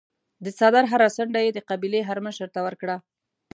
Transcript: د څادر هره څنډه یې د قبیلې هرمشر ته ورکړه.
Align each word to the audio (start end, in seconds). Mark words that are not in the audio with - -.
د 0.43 0.45
څادر 0.57 0.83
هره 0.91 1.07
څنډه 1.15 1.39
یې 1.45 1.51
د 1.53 1.59
قبیلې 1.69 2.01
هرمشر 2.09 2.49
ته 2.55 2.59
ورکړه. 2.67 2.95